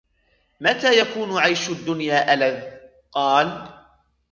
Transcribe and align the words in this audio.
مَتَى 0.61 0.97
يَكُونُ 0.99 1.37
عَيْشُ 1.37 1.69
الدُّنْيَا 1.69 2.33
أَلَذَّ؟ 2.33 2.61
قَالَ 3.15 3.67